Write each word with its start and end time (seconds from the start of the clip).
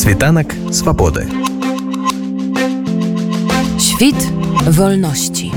Світанак 0.00 0.54
свабоды. 0.72 1.28
Świt 3.78 4.16
wolności. 4.64 5.52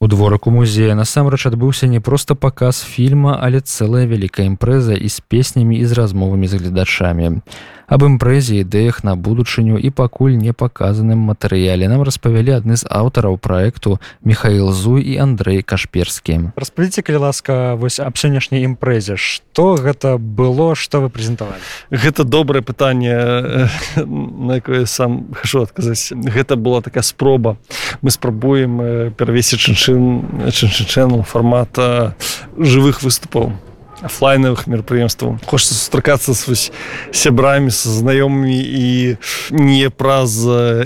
У 0.00 0.06
дворыку 0.08 0.50
музея 0.50 0.94
насамрэч 0.94 1.52
адбыўся 1.52 1.84
не 1.86 2.00
проста 2.00 2.34
паказ 2.34 2.80
фільма, 2.80 3.36
але 3.36 3.60
цэлая 3.60 4.08
вялікая 4.08 4.48
імпрэза 4.48 4.96
і 4.96 5.08
з 5.12 5.20
песнямі 5.20 5.76
і 5.76 5.84
з 5.84 5.92
размовамі 5.92 6.48
з 6.48 6.54
гледачамі. 6.54 7.44
Аб 7.86 8.02
імпрэзе 8.02 8.66
ідэях 8.66 9.06
на 9.06 9.14
будучыню 9.14 9.78
і 9.78 9.90
пакуль 9.94 10.34
не 10.34 10.50
паказаным 10.50 11.22
матэрыяле 11.30 11.86
нам 11.86 12.02
распавялі 12.02 12.58
адны 12.58 12.74
з 12.74 12.82
аўтараў 12.90 13.38
праекту 13.38 14.02
Михаил 14.26 14.74
Зуй 14.74 15.06
і 15.06 15.14
Андрей 15.22 15.62
Кашперскі. 15.62 16.50
Распыліце 16.58 17.06
калі 17.06 17.30
ласка 17.30 17.78
вось 17.78 18.02
аб 18.02 18.18
сённяшняй 18.18 18.66
імпрэзе. 18.66 19.14
Што 19.14 19.78
гэта 19.78 20.18
было 20.18 20.74
што 20.74 21.06
вы 21.06 21.14
прэзентавалі? 21.14 21.62
Гэта 21.94 22.26
добрае 22.26 22.66
пытанне 22.66 23.14
на 24.02 24.58
якое 24.58 24.82
сам 24.90 25.30
хачу 25.30 25.62
адказаць. 25.62 26.10
Гэта 26.10 26.58
была 26.58 26.82
такая 26.82 27.06
спроба. 27.06 27.54
Мы 28.02 28.10
спрабуем 28.10 29.14
перавесіць 29.14 29.62
чынчын 29.62 30.50
чынчын 30.50 31.22
фармата 31.22 32.18
жывых 32.58 33.06
выступаў 33.06 33.54
офлайновых 34.02 34.66
мерапрыемстваў 34.66 35.38
хочется 35.46 35.74
сустракацца 35.74 36.34
с 36.34 36.70
сябрамі 37.12 37.70
со 37.70 37.88
знаёмымі 37.88 38.56
і 38.56 39.16
не 39.50 39.90
праз 39.90 40.36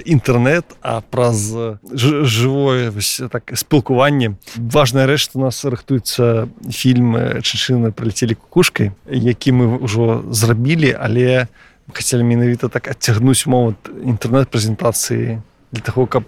інтэрнет 0.05 0.65
а 0.83 1.01
праз 1.01 1.53
жывое 1.93 2.93
так 3.31 3.53
спілкуванне. 3.55 4.37
Важная 4.57 5.07
рэч 5.07 5.31
у 5.35 5.41
нас 5.41 5.65
рыхтуецца 5.65 6.49
фільм 6.71 7.41
чынчыны 7.43 7.93
прыляцелі 7.93 8.35
кукушкай 8.35 8.93
які 9.11 9.53
мы 9.53 9.65
ўжо 9.83 10.23
зрабілі 10.31 10.95
але 10.95 11.49
хацелі 11.93 12.23
менавіта 12.23 12.69
так 12.69 12.89
адцягнуць 12.89 13.47
момант 13.47 13.91
інтэрнэт-прэзентацыі 13.91 15.43
для 15.73 15.83
таго 15.83 16.07
каб 16.07 16.25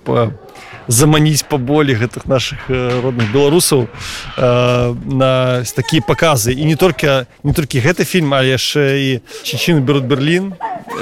заманіць 0.89 1.43
паболі 1.47 1.95
гэтых 1.95 2.27
наших 2.27 2.69
родных 2.69 3.31
беларусаў 3.33 3.87
на 4.37 5.63
такія 5.63 6.03
паказы. 6.03 6.53
І 6.53 6.65
не 6.65 6.77
толькі 6.77 7.27
не 7.43 7.53
толькі 7.53 7.81
гэты 7.81 8.05
фільм 8.05 8.35
а 8.35 8.43
яшчэ 8.43 8.83
і 8.99 9.11
чынчыны 9.43 9.81
берут 9.81 10.05
Берлін 10.05 10.55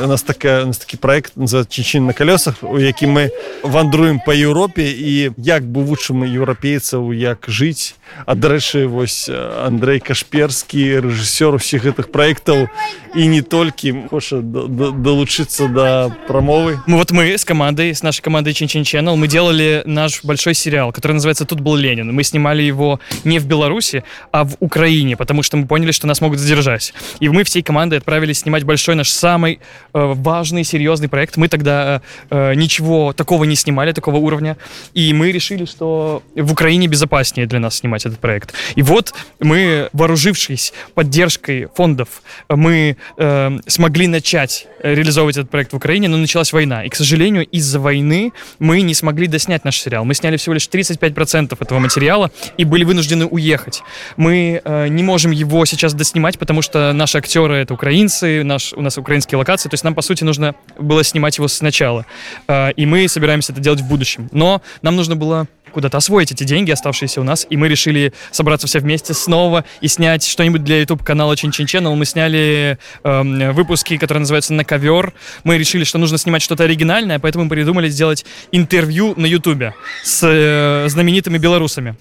у 0.02 0.06
нас 0.06 0.22
такая 0.22 0.64
нас 0.64 0.78
такі 0.78 0.96
проект 0.96 1.32
за 1.36 1.64
чынчын 1.64 2.06
на 2.06 2.12
калёсах 2.12 2.62
у 2.62 2.78
якім 2.78 3.10
мы 3.10 3.30
вандруем 3.62 4.20
по 4.20 4.32
Еўропе. 4.32 4.84
І 4.90 5.32
як 5.36 5.64
бы 5.64 5.84
вучым 5.84 6.24
еўрапейцаў 6.24 7.12
як 7.12 7.44
жыць. 7.48 7.94
А 8.26 8.34
дарэчы 8.34 8.86
вось 8.86 9.30
Андрей 9.30 10.00
кашперскі 10.00 11.00
рэжысёр 11.00 11.56
усіх 11.56 11.84
гэтых 11.84 12.10
проектаў 12.10 12.68
і 13.14 13.26
не 13.26 13.42
толькі 13.42 14.08
хоча 14.10 14.40
далучыцца 14.40 15.68
до 15.68 16.14
прамовы. 16.26 16.80
Мы 16.86 16.96
вот 16.96 17.10
мы 17.10 17.34
с 17.34 17.44
командой 17.44 17.94
с 17.94 18.02
нашей 18.02 18.22
командой 18.30 18.54
Чинчин 18.54 18.82
Channel 18.82 19.16
мы 19.16 19.28
делали 19.28 19.82
наш 19.86 20.24
большой 20.24 20.54
сериал 20.54 20.92
который 20.92 21.12
называется 21.12 21.44
тут 21.44 21.60
был 21.60 21.76
Ленин 21.76 22.12
мы 22.12 22.22
снимали 22.22 22.62
его 22.62 23.00
не 23.24 23.38
в 23.38 23.46
Беларуси 23.46 24.04
а 24.32 24.44
в 24.44 24.56
Украине 24.60 25.16
потому 25.16 25.42
что 25.42 25.56
мы 25.56 25.66
поняли 25.66 25.90
что 25.92 26.06
нас 26.06 26.20
могут 26.20 26.38
задержать. 26.38 26.94
И 27.20 27.28
мы 27.28 27.44
всей 27.44 27.62
командой 27.62 27.98
отправились 27.98 28.40
снимать 28.40 28.64
большой 28.64 28.94
наш 28.94 29.10
самый 29.10 29.54
э, 29.54 29.58
важный 29.92 30.64
серьезный 30.64 31.08
проект. 31.08 31.36
Мы 31.36 31.48
тогда 31.48 32.02
э, 32.30 32.54
ничего 32.54 33.12
такого 33.12 33.44
не 33.44 33.56
снимали 33.56 33.92
такого 33.92 34.16
уровня. 34.16 34.56
И 34.94 35.12
мы 35.12 35.32
решили 35.32 35.64
что 35.64 36.22
в 36.34 36.52
Украине 36.52 36.86
безопаснее 36.86 37.46
для 37.46 37.58
нас 37.58 37.76
снимать 37.76 38.06
этот 38.06 38.18
проект. 38.18 38.54
И 38.76 38.82
вот 38.82 39.14
мы 39.40 39.88
вооружившись 39.92 40.72
поддержкой 40.94 41.68
фондов 41.74 42.22
мы 42.48 42.96
э, 43.16 43.58
смогли 43.66 44.06
начать 44.06 44.66
реализовывать 44.82 45.36
этот 45.36 45.50
проект 45.50 45.72
в 45.72 45.76
Украине 45.76 46.08
но 46.08 46.16
началась 46.16 46.52
война. 46.52 46.84
И 46.84 46.88
к 46.88 46.96
сожалению 46.96 47.46
из-за 47.46 47.78
войны 47.78 48.19
мы 48.58 48.82
не 48.82 48.94
смогли 48.94 49.26
доснять 49.26 49.64
наш 49.64 49.78
сериал. 49.78 50.04
Мы 50.04 50.14
сняли 50.14 50.36
всего 50.36 50.54
лишь 50.54 50.66
35 50.66 51.14
процентов 51.14 51.62
этого 51.62 51.78
материала 51.78 52.30
и 52.56 52.64
были 52.64 52.84
вынуждены 52.84 53.26
уехать. 53.26 53.82
Мы 54.16 54.60
э, 54.64 54.88
не 54.88 55.02
можем 55.02 55.30
его 55.30 55.64
сейчас 55.64 55.94
доснимать 55.94 56.38
потому 56.38 56.62
что 56.62 56.92
наши 56.92 57.18
актеры 57.18 57.56
это 57.56 57.74
украинцы 57.74 58.42
наш 58.42 58.72
у 58.72 58.82
нас 58.82 58.98
украинские 58.98 59.38
локации. 59.38 59.68
То 59.68 59.74
есть 59.74 59.84
нам 59.84 59.94
по 59.94 60.02
сути 60.02 60.24
нужно 60.24 60.54
было 60.78 61.04
снимать 61.04 61.36
его 61.36 61.48
сначала. 61.48 62.06
Э, 62.48 62.72
и 62.72 62.86
мы 62.86 63.08
собираемся 63.08 63.52
это 63.52 63.60
делать 63.60 63.80
в 63.80 63.88
будущем. 63.88 64.28
Но 64.32 64.62
нам 64.82 64.96
нужно 64.96 65.16
было 65.16 65.46
куда-то 65.72 65.96
освоить 65.96 66.32
эти 66.32 66.44
деньги, 66.44 66.70
оставшиеся 66.70 67.20
у 67.20 67.24
нас, 67.24 67.46
и 67.48 67.56
мы 67.56 67.68
решили 67.68 68.12
собраться 68.30 68.66
все 68.66 68.80
вместе 68.80 69.14
снова 69.14 69.64
и 69.80 69.88
снять 69.88 70.26
что-нибудь 70.26 70.64
для 70.64 70.80
YouTube 70.80 71.02
канала 71.02 71.36
Чин 71.36 71.50
Чин 71.50 71.66
Channel. 71.66 71.94
Мы 71.94 72.04
сняли 72.04 72.78
э, 73.04 73.52
выпуски, 73.52 73.96
которые 73.96 74.20
называются 74.20 74.52
«На 74.54 74.64
ковер». 74.64 75.12
Мы 75.44 75.58
решили, 75.58 75.84
что 75.84 75.98
нужно 75.98 76.18
снимать 76.18 76.42
что-то 76.42 76.64
оригинальное, 76.64 77.18
поэтому 77.18 77.44
мы 77.44 77.50
придумали 77.50 77.88
сделать 77.88 78.24
интервью 78.52 79.14
на 79.16 79.26
YouTube 79.26 79.74
с 80.04 80.20
э, 80.22 80.88
знаменитыми 80.88 81.38
белорусами. 81.38 81.96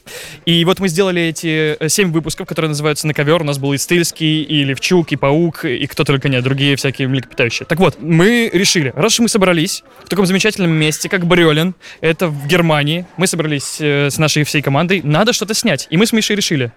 И 0.46 0.64
вот 0.66 0.80
мы 0.80 0.88
сделали 0.88 1.22
эти 1.22 1.78
семь 1.88 2.12
выпусков, 2.12 2.48
которые 2.48 2.70
называются 2.70 3.08
«На 3.08 3.14
ковер». 3.14 3.42
У 3.42 3.46
нас 3.46 3.58
был 3.58 3.74
и 3.74 3.78
Стыльский, 3.78 4.44
и 4.44 4.64
Левчук, 4.64 5.12
и 5.12 5.16
Паук, 5.16 5.66
и 5.66 5.86
кто 5.88 6.04
только 6.04 6.30
нет, 6.30 6.44
другие 6.44 6.76
всякие 6.76 7.08
млекопитающие. 7.08 7.66
Так 7.66 7.80
вот, 7.80 7.98
мы 8.02 8.50
решили, 8.52 8.92
раз 8.96 9.14
уж 9.14 9.20
мы 9.20 9.30
собрались 9.30 9.84
в 10.06 10.10
таком 10.10 10.26
замечательном 10.26 10.72
месте, 10.72 11.10
как 11.10 11.26
Брёлин, 11.26 11.76
это 12.02 12.28
в 12.28 12.48
Германии, 12.48 13.06
мы 13.18 13.28
собрались 13.28 13.59
с 13.60 14.18
нашей 14.18 14.44
всей 14.44 14.62
командой, 14.62 15.02
надо 15.04 15.34
что-то 15.34 15.54
снять. 15.54 15.88
И 15.90 15.98
мы 15.98 16.06
с 16.06 16.14
Мишей 16.14 16.36
решили, 16.36 16.72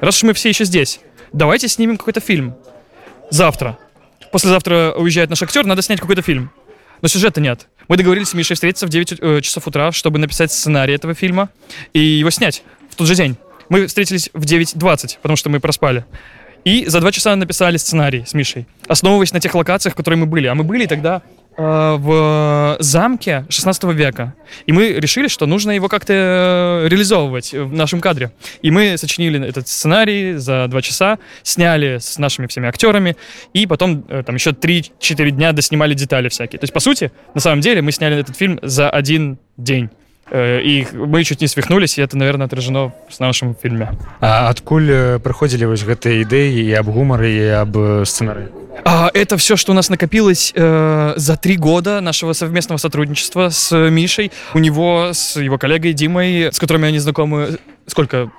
раз 0.00 0.16
уж 0.16 0.22
мы 0.24 0.32
все 0.34 0.48
еще 0.48 0.64
здесь, 0.64 1.00
давайте 1.32 1.68
снимем 1.68 1.96
какой-то 1.96 2.20
фильм. 2.20 2.54
Завтра. 3.30 3.78
Послезавтра 4.30 4.94
уезжает 4.96 5.30
наш 5.30 5.42
актер, 5.42 5.64
надо 5.66 5.82
снять 5.82 6.00
какой-то 6.00 6.22
фильм. 6.22 6.50
Но 7.02 7.08
сюжета 7.08 7.40
нет. 7.40 7.66
Мы 7.88 7.96
договорились 7.96 8.28
с 8.28 8.34
Мишей 8.34 8.54
встретиться 8.54 8.86
в 8.86 8.90
9 8.90 9.18
э, 9.20 9.40
часов 9.40 9.66
утра, 9.66 9.90
чтобы 9.92 10.18
написать 10.18 10.52
сценарий 10.52 10.94
этого 10.94 11.14
фильма 11.14 11.50
и 11.92 11.98
его 11.98 12.30
снять 12.30 12.62
в 12.90 12.94
тот 12.94 13.06
же 13.08 13.14
день. 13.14 13.36
Мы 13.68 13.86
встретились 13.86 14.30
в 14.32 14.44
9.20, 14.44 15.18
потому 15.20 15.36
что 15.36 15.50
мы 15.50 15.60
проспали. 15.60 16.04
И 16.64 16.86
за 16.86 17.00
два 17.00 17.10
часа 17.10 17.34
написали 17.34 17.76
сценарий 17.76 18.24
с 18.24 18.34
Мишей, 18.34 18.66
основываясь 18.86 19.32
на 19.32 19.40
тех 19.40 19.54
локациях, 19.54 19.94
в 19.94 19.96
которые 19.96 20.20
мы 20.20 20.26
были. 20.26 20.46
А 20.46 20.54
мы 20.54 20.62
были 20.62 20.86
тогда 20.86 21.22
э, 21.22 21.41
в 21.56 22.76
замке 22.80 23.44
16 23.48 23.84
века. 23.84 24.34
И 24.66 24.72
мы 24.72 24.88
решили, 24.92 25.28
что 25.28 25.46
нужно 25.46 25.72
его 25.72 25.88
как-то 25.88 26.84
реализовывать 26.86 27.52
в 27.52 27.72
нашем 27.72 28.00
кадре. 28.00 28.32
И 28.62 28.70
мы 28.70 28.96
сочинили 28.96 29.46
этот 29.46 29.68
сценарий 29.68 30.34
за 30.34 30.66
два 30.68 30.82
часа, 30.82 31.18
сняли 31.42 31.98
с 31.98 32.18
нашими 32.18 32.46
всеми 32.46 32.68
актерами, 32.68 33.16
и 33.52 33.66
потом 33.66 34.04
э, 34.08 34.22
там 34.24 34.34
еще 34.34 34.50
3-4 34.50 35.30
дня 35.30 35.52
доснимали 35.52 35.94
детали 35.94 36.28
всякие. 36.28 36.58
То 36.58 36.64
есть, 36.64 36.72
по 36.72 36.80
сути, 36.80 37.12
на 37.34 37.40
самом 37.40 37.60
деле, 37.60 37.82
мы 37.82 37.92
сняли 37.92 38.18
этот 38.18 38.36
фильм 38.36 38.58
за 38.62 38.88
один 38.90 39.38
день. 39.56 39.90
і 40.31 40.85
мы 40.93 41.23
чуть 41.23 41.41
не 41.41 41.47
свихнулись 41.47 41.97
і 41.97 42.01
это 42.01 42.17
наверное 42.17 42.47
отражено 42.47 42.91
в 43.09 43.21
нашем 43.21 43.55
фильме 43.55 43.91
А 44.19 44.49
адкуль 44.49 45.23
прыходзілі 45.23 45.71
вось 45.71 45.87
гэтыя 45.87 46.27
ідэі 46.27 46.67
і 46.67 46.73
аб 46.75 46.91
гумары 46.91 47.31
і 47.31 47.47
аб 47.63 48.03
сценарыі 48.03 48.51
а, 48.83 49.09
это 49.13 49.37
все 49.37 49.55
что 49.55 49.71
у 49.71 49.75
нас 49.75 49.89
накопилось 49.89 50.51
э, 50.55 51.13
за 51.15 51.35
три 51.37 51.55
года 51.55 52.01
нашего 52.01 52.33
совместного 52.33 52.77
сотрудничества 52.77 53.49
с 53.49 53.71
Мишей 53.89 54.31
у 54.53 54.59
него 54.59 55.13
с 55.13 55.39
его 55.39 55.57
коллегой 55.57 55.93
Димой 55.93 56.51
с 56.51 56.59
которыми 56.59 56.89
они 56.89 56.99
знакомы 56.99 57.57
сколько 57.85 58.29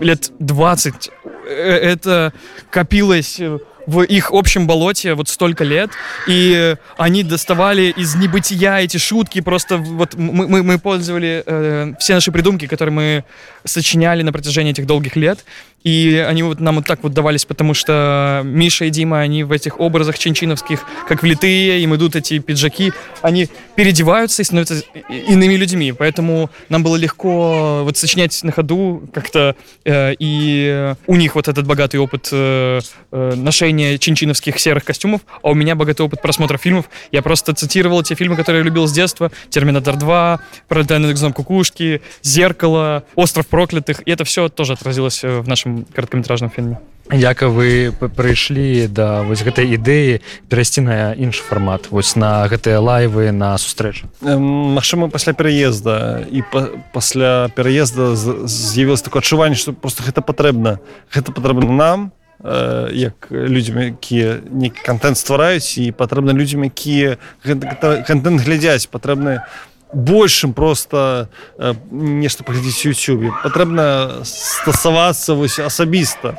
лет 0.00 0.32
20 0.40 1.10
это 1.46 2.32
копилось 2.70 3.40
в 3.87 4.01
их 4.03 4.31
общем 4.31 4.67
болоте 4.67 5.13
вот 5.13 5.29
столько 5.29 5.63
лет, 5.63 5.91
и 6.27 6.75
они 6.97 7.23
доставали 7.23 7.93
из 7.97 8.15
небытия 8.15 8.77
эти 8.79 8.97
шутки, 8.97 9.41
просто 9.41 9.77
вот 9.77 10.15
мы, 10.15 10.47
мы, 10.47 10.63
мы 10.63 10.79
пользовали 10.79 11.43
э, 11.45 11.93
все 11.99 12.13
наши 12.13 12.31
придумки, 12.31 12.67
которые 12.67 12.93
мы 12.93 13.23
сочиняли 13.63 14.23
на 14.23 14.31
протяжении 14.31 14.71
этих 14.71 14.85
долгих 14.85 15.15
лет, 15.15 15.43
и 15.83 16.23
они 16.27 16.43
вот 16.43 16.59
нам 16.59 16.75
вот 16.75 16.85
так 16.85 17.03
вот 17.03 17.13
давались, 17.13 17.45
потому 17.45 17.73
что 17.73 18.41
Миша 18.43 18.85
и 18.85 18.89
Дима, 18.89 19.19
они 19.19 19.43
в 19.43 19.51
этих 19.51 19.79
образах 19.79 20.17
чинчиновских, 20.19 20.83
как 21.07 21.23
влитые, 21.23 21.81
им 21.81 21.95
идут 21.95 22.15
эти 22.15 22.39
пиджаки, 22.39 22.93
они 23.21 23.49
переодеваются 23.75 24.41
и 24.41 24.45
становятся 24.45 24.83
иными 25.09 25.55
людьми, 25.55 25.91
поэтому 25.91 26.49
нам 26.69 26.83
было 26.83 26.95
легко 26.95 27.81
вот 27.83 27.97
сочинять 27.97 28.43
на 28.43 28.51
ходу 28.51 29.03
как-то, 29.13 29.55
э, 29.85 30.13
и 30.19 30.93
у 31.07 31.15
них 31.15 31.35
вот 31.35 31.47
этот 31.47 31.65
богатый 31.65 31.97
опыт 31.97 32.29
э, 32.31 32.79
э, 33.11 33.33
ношения 33.35 33.97
чинчиновских 33.97 34.59
серых 34.59 34.85
костюмов, 34.85 35.21
а 35.41 35.49
у 35.49 35.53
меня 35.53 35.75
богатый 35.75 36.03
опыт 36.03 36.21
просмотра 36.21 36.57
фильмов. 36.57 36.89
Я 37.11 37.21
просто 37.21 37.53
цитировал 37.53 38.03
те 38.03 38.15
фильмы, 38.15 38.35
которые 38.35 38.59
я 38.59 38.65
любил 38.65 38.87
с 38.87 38.91
детства, 38.91 39.31
«Терминатор 39.49 39.95
2», 39.95 40.39
«Пролетая 40.67 40.99
над 40.99 41.33
кукушки», 41.33 42.01
«Зеркало», 42.21 43.03
«Остров 43.15 43.47
проклятых», 43.47 44.01
и 44.05 44.11
это 44.11 44.23
все 44.25 44.49
тоже 44.49 44.73
отразилось 44.73 45.23
в 45.23 45.47
нашем 45.47 45.70
кароткаметражным 45.93 46.49
фільме 46.49 46.77
Як 47.11 47.41
вы 47.41 47.91
прыйшлі 47.91 48.87
да 48.87 49.25
вось 49.27 49.43
гэтай 49.43 49.67
ідэі 49.75 50.21
перайсці 50.47 50.85
на 50.85 51.11
іншы 51.11 51.43
фармат? 51.43 51.91
Вось 51.91 52.15
на 52.15 52.47
гэтыя 52.47 52.79
лайвы 52.79 53.35
на 53.35 53.57
сустрэчу 53.57 54.07
Магчыма 54.21 55.09
пасля 55.09 55.33
пераезда. 55.33 56.23
І 56.31 56.39
па, 56.47 56.69
пасля 56.93 57.49
пераезда 57.51 58.15
з'явілось 58.15 59.01
такое 59.01 59.19
адчуванне 59.19 59.59
што 59.59 59.73
просто 59.73 60.07
гэта 60.07 60.21
патрэбна. 60.21 60.79
Гэта 61.11 61.35
патрэбна 61.35 61.67
нам 61.67 61.99
як 62.43 63.27
людзям 63.29 63.77
якія 63.91 64.39
нейкі 64.49 64.81
контент 64.85 65.17
ствараюць 65.17 65.77
і 65.77 65.91
патрэбна 65.91 66.33
людзям 66.33 66.63
якія 66.63 67.17
контент 68.07 68.41
глядзяць. 68.41 68.87
Патрэбны 68.87 69.41
большым 69.93 70.53
просто 70.53 71.29
э, 71.57 71.73
нешта 71.91 72.43
паглядзець 72.43 72.85
YouTube 72.85 73.31
патрэбна 73.43 74.23
стасавацца 74.23 75.33
вось 75.33 75.59
асабіста. 75.59 76.37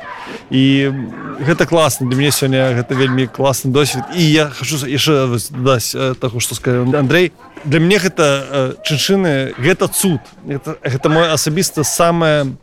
І 0.49 0.91
гэта 1.39 1.65
класна. 1.65 2.07
Для 2.07 2.17
мяне 2.17 2.31
сёння 2.31 2.73
гэта 2.73 2.95
вельмі 2.95 3.27
класны 3.27 3.71
досвед. 3.71 4.03
І 4.15 4.21
я 4.23 4.49
хочу 4.49 4.85
яшчэ 4.87 5.29
даць 5.51 5.95
таго 6.19 6.39
што 6.39 6.55
сказал 6.55 6.89
Андрей 6.95 7.31
для 7.65 7.79
мне 7.79 7.97
гэта 7.97 8.75
чынчыны 8.83 9.53
гэта 9.57 9.87
цуд. 9.87 10.21
Это, 10.47 10.77
гэта 10.83 11.09
мой 11.09 11.31
асабіста 11.31 11.83
самое 11.83 12.57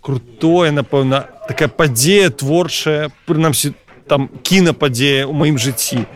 крутое 0.00 0.70
напэўна 0.72 1.28
такая 1.48 1.68
падзея 1.68 2.30
творчая 2.30 3.10
прынамсі 3.26 3.74
там 4.08 4.28
кінападзея 4.42 5.26
у 5.26 5.32
маім 5.36 5.58
жыцці 5.58 6.06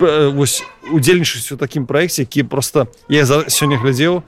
вось 0.00 0.62
удзельнічаць 0.90 1.52
у 1.52 1.56
такім 1.56 1.86
праекце 1.86 2.22
які 2.22 2.42
просто 2.42 2.88
я 3.08 3.24
за 3.24 3.44
сёння 3.48 3.78
глядзеў 3.78 4.22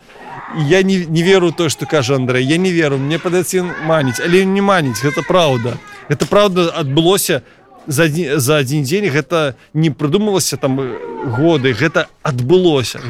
я 0.56 0.82
не, 0.82 1.04
не 1.04 1.22
веру 1.22 1.52
то 1.52 1.68
что 1.68 1.86
кажа 1.86 2.16
Андрей 2.16 2.44
я 2.44 2.56
не 2.56 2.70
веру. 2.72 2.98
Мне 2.98 3.18
падаецца 3.18 3.62
маніць 3.86 4.20
але 4.20 4.44
не 4.44 4.62
маніць 4.62 5.02
гэта 5.02 5.22
праўда 5.22 5.78
это 6.08 6.26
правда 6.26 6.70
адбылося 6.70 7.42
за 7.86 8.04
адзін, 8.04 8.40
за 8.40 8.58
адзін 8.58 8.82
дзень 8.84 9.08
гэта 9.10 9.54
не 9.74 9.90
прыдумалася 9.90 10.56
там 10.56 10.78
годы 11.24 11.72
гэта 11.72 12.08
адбылося 12.22 13.00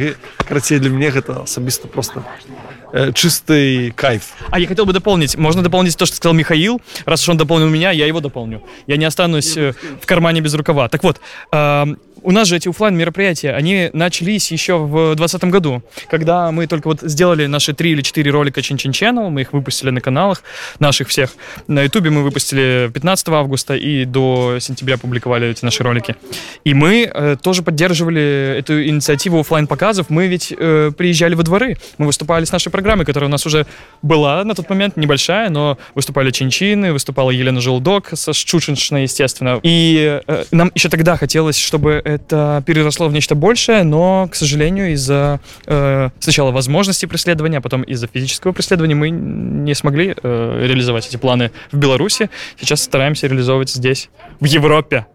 карацей 0.48 0.78
для 0.78 0.90
мне 0.90 1.10
гэта 1.10 1.42
асабіста 1.42 1.88
просто 1.88 2.24
э, 2.92 3.12
чистый 3.12 3.90
кайф. 3.92 4.32
А 4.50 4.58
я 4.58 4.66
хотел 4.66 4.86
бы 4.86 4.92
дополнить. 4.92 5.36
Можно 5.36 5.62
дополнить 5.62 5.96
то, 5.96 6.06
что 6.06 6.16
сказал 6.16 6.34
Михаил. 6.34 6.80
Раз 7.04 7.22
уж 7.22 7.28
он 7.28 7.36
дополнил 7.36 7.68
меня, 7.68 7.90
я 7.90 8.06
его 8.06 8.20
дополню. 8.20 8.62
Я 8.86 8.96
не 8.96 9.04
останусь 9.04 9.56
э, 9.56 9.74
в 10.00 10.06
кармане 10.06 10.40
без 10.40 10.54
рукава. 10.54 10.88
Так 10.88 11.02
вот, 11.02 11.20
э, 11.52 11.94
у 12.22 12.32
нас 12.32 12.48
же 12.48 12.56
эти 12.56 12.68
офлайн 12.68 12.96
мероприятия, 12.96 13.52
они 13.52 13.90
начались 13.92 14.50
еще 14.50 14.78
в 14.78 15.14
2020 15.16 15.44
году, 15.44 15.82
когда 16.08 16.50
мы 16.50 16.66
только 16.66 16.88
вот 16.88 17.00
сделали 17.02 17.46
наши 17.46 17.72
три 17.72 17.92
или 17.92 18.02
четыре 18.02 18.30
ролика 18.30 18.62
Чин 18.62 18.76
Чин 18.76 18.92
Channel, 18.92 19.30
мы 19.30 19.42
их 19.42 19.52
выпустили 19.52 19.90
на 19.90 20.00
каналах 20.00 20.42
наших 20.78 21.08
всех. 21.08 21.30
На 21.66 21.82
ютубе 21.82 22.10
мы 22.10 22.22
выпустили 22.22 22.90
15 22.92 23.28
августа 23.28 23.74
и 23.74 24.04
до 24.04 24.58
сентября 24.60 24.98
публиковали 24.98 25.48
эти 25.48 25.64
наши 25.64 25.82
ролики. 25.82 26.16
И 26.64 26.74
мы 26.74 27.10
э, 27.12 27.36
тоже 27.40 27.62
поддерживали 27.62 28.56
эту 28.58 28.82
инициативу 28.84 29.40
офлайн 29.40 29.66
показов 29.66 30.10
Мы 30.10 30.26
ведь 30.26 30.52
э, 30.56 30.92
приезжали 30.96 31.34
во 31.34 31.42
дворы, 31.42 31.76
мы 31.98 32.06
выступали 32.06 32.44
с 32.44 32.52
нашей 32.52 32.70
программой, 32.70 32.79
которая 32.82 33.28
у 33.28 33.30
нас 33.30 33.46
уже 33.46 33.66
была 34.02 34.44
на 34.44 34.54
тот 34.54 34.68
момент 34.68 34.96
небольшая, 34.96 35.50
но 35.50 35.78
выступали 35.94 36.30
Чинчины, 36.30 36.92
выступала 36.92 37.30
Елена 37.30 37.60
Желдок 37.60 38.10
со 38.14 38.32
Шчучиншной, 38.32 39.02
естественно. 39.02 39.60
И 39.62 40.20
э, 40.26 40.44
нам 40.50 40.70
еще 40.74 40.88
тогда 40.88 41.16
хотелось, 41.16 41.56
чтобы 41.56 42.00
это 42.04 42.62
переросло 42.66 43.08
в 43.08 43.12
нечто 43.12 43.34
большее, 43.34 43.82
но, 43.82 44.28
к 44.30 44.34
сожалению, 44.34 44.92
из-за 44.92 45.40
э, 45.66 46.10
сначала 46.18 46.50
возможности 46.50 47.06
преследования, 47.06 47.58
а 47.58 47.60
потом 47.60 47.82
из-за 47.82 48.06
физического 48.06 48.52
преследования 48.52 48.94
мы 48.94 49.10
не 49.10 49.74
смогли 49.74 50.14
э, 50.22 50.66
реализовать 50.66 51.06
эти 51.08 51.16
планы 51.16 51.50
в 51.72 51.76
Беларуси. 51.76 52.30
Сейчас 52.58 52.82
стараемся 52.82 53.26
реализовывать 53.26 53.70
здесь, 53.70 54.10
в 54.40 54.44
Европе. 54.44 55.06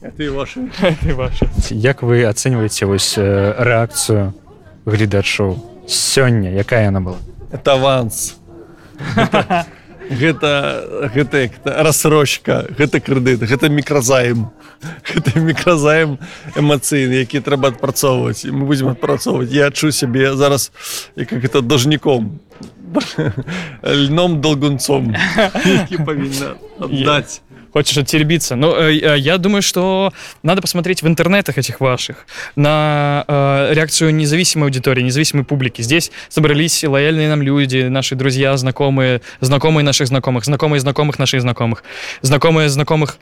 Это 0.00 0.22
и 0.22 0.28
ваши. 0.28 0.60
Это 0.80 1.08
и 1.08 1.12
ваши. 1.12 1.48
Як 1.70 2.02
вы 2.02 2.24
оцениваете 2.24 2.86
вось 2.86 3.14
э, 3.16 3.54
реакцию 3.58 4.34
гледачоў 4.84 5.73
сёння 5.86 6.50
якая 6.50 6.88
она 6.88 7.00
была? 7.00 7.18
Это 7.52 7.72
аванс. 7.72 8.36
Гэта 10.10 11.10
гэта 11.14 11.48
рассрочка 11.64 12.66
гэта 12.76 13.00
крэдыт 13.00 13.40
гэта 13.40 13.72
мікразаем 13.72 14.52
гэта 15.08 15.40
мікразаем 15.40 16.18
эмацыйны 16.56 17.24
які 17.24 17.40
трэба 17.40 17.72
адпрацоўваць. 17.72 18.44
І 18.44 18.52
мы 18.52 18.66
будзем 18.68 18.92
адпрацоўваць. 18.92 19.48
Я 19.48 19.72
адчу 19.72 19.92
сябе 19.92 20.36
зараз 20.36 20.72
як 21.16 21.28
как 21.28 21.44
это 21.44 21.62
дажніком. 21.62 22.40
Льном 23.82 24.40
долгунцом 24.40 25.16
павінна 26.06 26.60
аддаць 26.78 27.40
Хочешь 27.74 27.98
оттеребиться? 27.98 28.54
Ну, 28.54 28.72
э, 28.76 28.96
э, 29.00 29.18
я 29.18 29.36
думаю, 29.36 29.60
что 29.60 30.12
надо 30.44 30.62
посмотреть 30.62 31.02
в 31.02 31.08
интернетах 31.08 31.58
этих 31.58 31.80
ваших 31.80 32.24
на 32.54 33.24
э, 33.26 33.74
реакцию 33.74 34.14
независимой 34.14 34.66
аудитории, 34.66 35.02
независимой 35.02 35.44
публики. 35.44 35.82
Здесь 35.82 36.12
собрались 36.28 36.84
лояльные 36.84 37.28
нам 37.28 37.42
люди, 37.42 37.88
наши 37.88 38.14
друзья, 38.14 38.56
знакомые, 38.56 39.22
знакомые 39.40 39.84
наших 39.84 40.06
знакомых, 40.06 40.44
знакомые 40.44 40.78
знакомых 40.78 41.18
наших 41.18 41.40
знакомых, 41.40 41.82
знакомые 42.22 42.68
знакомых 42.68 43.18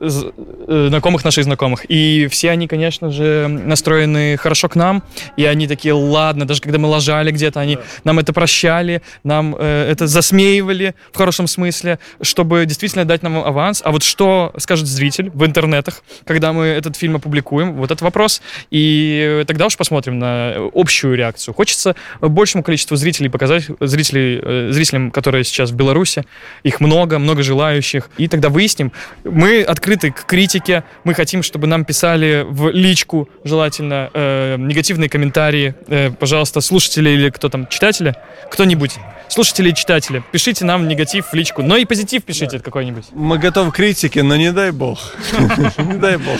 знакомых 0.00 1.24
наших 1.24 1.44
знакомых. 1.44 1.86
И 1.88 2.26
все 2.30 2.50
они, 2.50 2.68
конечно 2.68 3.10
же, 3.10 3.48
настроены 3.48 4.36
хорошо 4.36 4.68
к 4.68 4.76
нам. 4.76 5.02
И 5.36 5.44
они 5.44 5.66
такие, 5.66 5.94
ладно, 5.94 6.46
даже 6.46 6.60
когда 6.60 6.78
мы 6.78 6.88
лажали 6.88 7.30
где-то, 7.30 7.60
они 7.60 7.78
нам 8.04 8.18
это 8.18 8.32
прощали, 8.32 9.02
нам 9.24 9.56
э, 9.58 9.90
это 9.90 10.06
засмеивали 10.06 10.94
в 11.12 11.16
хорошем 11.16 11.46
смысле, 11.46 11.98
чтобы 12.20 12.66
действительно 12.66 13.04
дать 13.04 13.22
нам 13.22 13.38
аванс. 13.38 13.80
А 13.84 13.90
вот 13.90 14.02
что 14.02 14.52
скажет 14.58 14.86
зритель 14.86 15.30
в 15.32 15.44
интернетах, 15.44 16.02
когда 16.26 16.52
мы 16.52 16.66
этот 16.66 16.96
фильм 16.96 17.16
опубликуем, 17.16 17.74
вот 17.74 17.90
этот 17.90 18.02
вопрос. 18.02 18.42
И 18.70 19.44
тогда 19.46 19.66
уж 19.66 19.76
посмотрим 19.76 20.18
на 20.18 20.56
общую 20.74 21.16
реакцию. 21.16 21.54
Хочется 21.54 21.96
большему 22.20 22.62
количеству 22.62 22.96
зрителей 22.96 23.30
показать, 23.30 23.64
зрителей, 23.80 24.40
э, 24.42 24.68
зрителям, 24.72 25.10
которые 25.10 25.44
сейчас 25.44 25.70
в 25.70 25.74
Беларуси, 25.74 26.24
их 26.64 26.80
много, 26.80 27.18
много 27.18 27.42
желающих. 27.42 28.10
И 28.18 28.28
тогда 28.28 28.50
выясним. 28.50 28.92
Мы 29.24 29.62
открыты 29.62 29.85
открыты 29.86 30.10
к 30.10 30.26
критике. 30.26 30.82
Мы 31.04 31.14
хотим, 31.14 31.44
чтобы 31.44 31.68
нам 31.68 31.84
писали 31.84 32.44
в 32.48 32.70
личку, 32.70 33.28
желательно, 33.44 34.10
э, 34.12 34.56
негативные 34.58 35.08
комментарии. 35.08 35.74
Э, 35.86 36.10
пожалуйста, 36.10 36.60
слушатели 36.60 37.10
или 37.10 37.30
кто 37.30 37.48
там, 37.48 37.68
читатели, 37.68 38.16
кто-нибудь 38.50 38.98
слушатели 39.31 39.69
и 39.69 39.73
читатели, 39.73 40.23
пишите 40.31 40.65
нам 40.65 40.87
негатив 40.87 41.27
в 41.27 41.33
личку, 41.33 41.63
но 41.63 41.77
и 41.77 41.85
позитив 41.85 42.23
пишите 42.23 42.57
да. 42.57 42.63
какой-нибудь. 42.63 43.05
Мы 43.13 43.37
готовы 43.37 43.71
к 43.71 43.75
критике, 43.75 44.23
но 44.23 44.35
не 44.35 44.51
дай 44.51 44.71
бог. 44.71 45.15
не 45.77 45.97
дай 45.97 46.17
бог. 46.17 46.37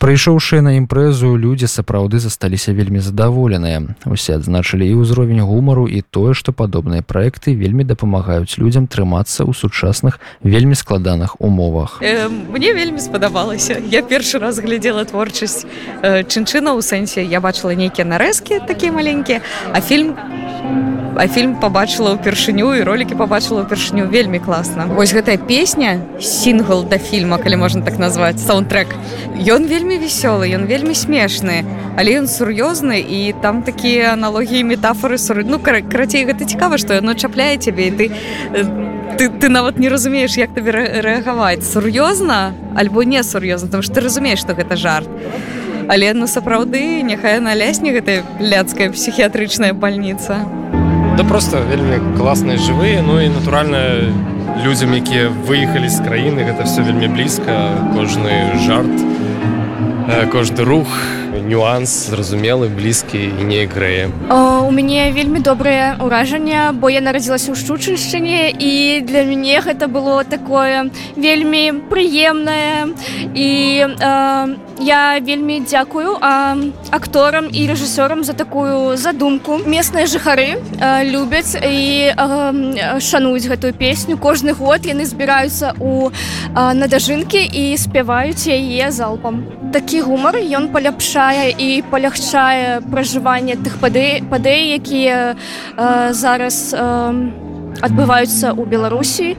Прыйшоўшыя 0.00 0.60
на 0.60 0.74
імпрэзу 0.78 1.36
людзі 1.36 1.70
сапраўды 1.70 2.18
засталіся 2.18 2.72
вельмі 2.72 2.98
задаволеныя. 2.98 3.94
Усе 4.04 4.34
адзначылі 4.36 4.82
і 4.90 4.98
ўзровень 5.02 5.40
гумару 5.40 5.86
і 5.86 6.02
тое, 6.02 6.34
што 6.34 6.52
падобныя 6.52 7.02
праекты 7.02 7.54
вельмі 7.54 7.84
дапамагаюць 7.84 8.58
людзям 8.58 8.86
трымацца 8.90 9.46
ў 9.46 9.54
сучасных 9.54 10.18
вельмі 10.42 10.74
складаных 10.74 11.38
умовах. 11.38 12.02
Э, 12.02 12.28
мне 12.28 12.74
вельмі 12.74 12.98
спадабалася. 12.98 13.78
Я 13.78 14.02
першы 14.02 14.38
раз 14.38 14.58
глядзела 14.58 15.04
творчасць 15.04 15.62
э, 16.02 16.26
чынчына 16.26 16.74
ў 16.74 16.82
сэнсе 16.82 17.22
я 17.22 17.40
бачыла 17.40 17.78
нейкія 17.78 18.06
нарэзкі 18.06 18.66
такія 18.66 18.92
маленькія, 18.92 19.40
а 19.72 19.80
фільм 19.80 20.18
А 21.15 21.27
фільм 21.27 21.55
побачыла 21.61 22.17
ўпершыню 22.17 22.73
і 22.77 22.83
ролики 22.83 23.15
побачыла 23.15 23.63
ўпершыню 23.63 24.09
вельмі 24.11 24.39
класна. 24.39 24.85
Вось 24.91 25.13
гэтая 25.15 25.37
песня 25.37 26.01
сингл 26.19 26.83
да 26.83 26.97
фільма 26.97 27.37
калі 27.37 27.55
можна 27.63 27.81
так 27.81 27.97
назваць 27.97 28.41
саундтрек 28.43 28.91
ён 29.37 29.65
вельмі 29.69 29.97
вясёлы 30.01 30.51
ён 30.53 30.67
вельмі 30.67 30.93
смешны 30.93 31.63
але 31.97 32.21
ён 32.21 32.27
сур'ёзны 32.29 33.01
і 33.01 33.33
там 33.41 33.63
такія 33.63 34.13
аналогіі 34.13 34.63
метафоры 34.63 35.17
суры 35.17 35.43
ну 35.47 35.59
карацей 35.59 36.25
гэта 36.25 36.45
цікава 36.45 36.77
што 36.77 36.93
яно 36.93 37.13
чапляе 37.13 37.57
цябе 37.57 37.87
і 37.87 37.91
ты 37.91 38.05
ты, 39.17 39.29
ты 39.29 39.49
нават 39.49 39.79
не 39.79 39.89
разумееш 39.89 40.37
як 40.37 40.53
табе 40.53 40.71
рэагаваць 41.01 41.65
сур'ёзна 41.65 42.53
альбо 42.75 43.03
не 43.03 43.23
сур'ёзна 43.23 43.69
там 43.69 43.81
ты 43.81 44.01
разумееш 44.01 44.45
што 44.45 44.53
гэта 44.53 44.75
жарт. 44.75 45.09
Але 45.89 46.13
ну 46.13 46.27
сапраўды 46.27 47.01
няхай 47.01 47.39
на 47.39 47.55
лясне 47.55 47.95
гэтая 47.95 48.23
ляцкая 48.39 48.91
псіхіятрычная 48.91 49.73
больница 49.73 50.45
да 51.17 51.23
просто 51.23 51.65
вельмі 51.65 51.97
класныя 52.17 52.61
жывыя 52.61 53.01
ну 53.01 53.17
і 53.17 53.29
натуральна 53.33 54.13
людзям 54.61 54.93
якія 54.93 55.33
выехалі 55.49 55.89
з 55.89 55.97
краіны 56.05 56.45
гэта 56.45 56.69
все 56.69 56.85
вельмі 56.85 57.09
блізка 57.09 57.73
кожны 57.97 58.53
жарт 58.61 58.93
кожны 60.29 60.61
рух 60.61 60.93
нюанс 61.47 62.09
зразумелы 62.13 62.69
блізкі 62.69 63.17
і 63.17 63.43
не 63.49 63.65
грэе. 63.65 64.11
У 64.29 64.71
мяне 64.71 65.09
вельмі 65.15 65.39
добрае 65.39 65.97
ўражанне 65.97 66.77
бо 66.77 66.91
я 66.93 67.01
нарадзілася 67.01 67.49
ў 67.49 67.57
шчучыншчыне 67.57 68.53
і 68.53 69.01
для 69.01 69.23
мяне 69.25 69.57
гэта 69.63 69.87
было 69.87 70.21
такое 70.21 70.91
вельмі 71.15 71.81
прыемнае 71.89 72.93
і 73.33 73.49
э, 73.89 74.66
я 74.79 75.19
вельмі 75.19 75.59
дзякую 75.59 76.17
акторам 76.91 77.49
і 77.51 77.61
рэжысёрам 77.67 78.23
за 78.23 78.33
такую 78.33 78.97
задумку. 78.97 79.57
Местныя 79.65 80.05
жыхары 80.05 80.61
любяць 81.03 81.57
і 81.57 82.13
шануюць 83.01 83.47
гэтую 83.47 83.73
песню. 83.73 84.17
Кожны 84.17 84.53
год 84.53 84.85
яны 84.85 85.05
збіраюцца 85.05 85.73
у 85.79 86.11
надажынкі 86.53 87.41
і 87.41 87.77
спяваюць 87.77 88.47
яе 88.47 88.91
залпам. 88.91 89.43
Такі 89.73 90.01
гумар 90.01 90.37
ён 90.37 90.69
паляпшае 90.71 91.51
і 91.57 91.83
палягчае 91.91 92.81
пражыванне 92.87 93.57
тых 93.59 93.81
падэй 93.81 94.23
падэй 94.29 94.77
якія 94.79 95.35
зараз 96.13 96.73
адбываюцца 97.81 98.55
ў 98.55 98.63
беларусі. 98.65 99.37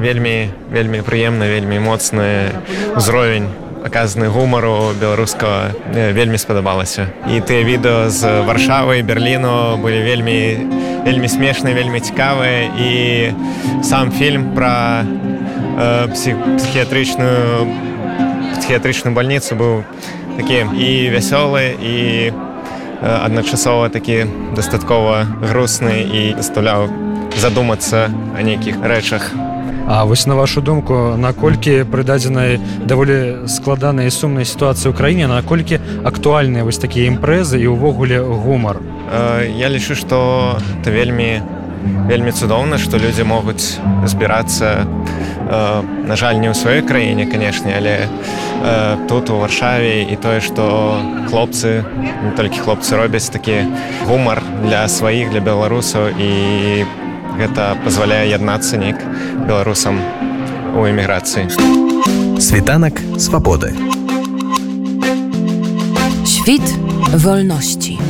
Вельмі 0.00 0.50
вельмі 0.72 1.02
прыемна 1.06 1.46
вельмі 1.46 1.78
моцны 1.78 2.50
ўзровень 2.96 3.46
аказаны 3.85 4.29
гумару 4.29 4.93
беларускага 5.01 5.73
вельмі 6.13 6.37
спадабалася 6.37 7.07
і 7.29 7.41
тыя 7.41 7.65
відэо 7.65 8.09
з 8.13 8.45
варшавы 8.45 9.01
берліну 9.01 9.77
былі 9.81 10.01
вельмі 10.05 10.37
вельмі 11.05 11.27
смешныя 11.27 11.73
вельмі 11.75 11.99
цікавыя 11.99 12.69
і 12.77 12.91
сам 13.83 14.11
фільм 14.11 14.53
пра 14.53 15.03
э, 15.05 16.07
псіхіятрычную 16.13 17.65
псіхіятрычную 18.59 19.13
больніцу 19.17 19.57
быў 19.57 19.83
такі 20.37 20.69
і 20.77 21.09
вясёлы 21.09 21.73
і 21.81 21.97
адначасова 23.01 23.89
такі 23.89 24.25
дастаткова 24.55 25.25
грустны 25.41 26.05
і 26.05 26.21
заставляў 26.37 26.85
задумацца 27.33 28.13
о 28.37 28.41
нейкіх 28.45 28.77
рэчах 28.77 29.33
А 29.88 30.04
вось 30.04 30.26
на 30.26 30.34
вашу 30.34 30.60
думку 30.60 31.14
наколькі 31.16 31.86
пры 31.86 32.02
дадзенай 32.02 32.58
даволі 32.90 33.46
складанай 33.46 34.10
сумнай 34.10 34.42
сітуацыі 34.42 34.90
ў 34.90 34.98
краіне 34.98 35.30
наколькі 35.30 35.78
актуальныя 36.02 36.66
вось 36.66 36.82
такія 36.82 37.06
імпрэзы 37.06 37.62
і 37.62 37.70
ўвогуле 37.70 38.18
гумар? 38.18 38.82
Я 39.46 39.70
лічу 39.70 39.94
што 39.94 40.58
это 40.82 40.90
вельмі 40.90 41.38
вельмі 42.10 42.34
цудоўна 42.34 42.82
што 42.82 42.98
людзі 42.98 43.22
могуць 43.30 43.78
збірацца 44.10 44.90
на 45.46 46.14
жаль 46.18 46.42
не 46.42 46.50
ў 46.50 46.54
сваёй 46.58 46.82
краіне 46.82 47.30
канешне 47.30 47.78
але 47.78 48.10
тут 49.06 49.30
у 49.30 49.38
варшаве 49.38 50.02
і 50.02 50.16
тое 50.18 50.42
што 50.42 50.98
хлопцы 51.30 51.86
толькі 52.34 52.58
хлопцы 52.58 52.98
робяць 52.98 53.30
такі 53.30 53.70
гумар 54.10 54.42
для 54.66 54.88
сваіх 54.90 55.30
для 55.30 55.38
беларусаў 55.38 56.10
і 56.18 56.32
гэта 57.39 57.75
пазваляе 57.85 58.29
яднацца 58.31 58.77
неяк 58.81 59.01
беларусам 59.47 59.99
у 60.75 60.85
эміграцыі 60.87 61.47
світанак 62.39 63.01
свабоды 63.17 63.73
Świt 66.25 66.65
wolności. 67.13 68.04